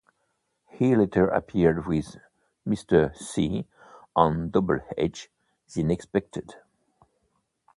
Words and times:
He 0.71 0.95
later 0.95 1.27
appeared 1.27 1.85
with 1.85 2.17
Mr. 2.67 3.15
Cee 3.15 3.67
on 4.15 4.49
"Double 4.49 4.79
H: 4.97 5.29
The 5.71 5.83
Unexpected". 5.83 6.55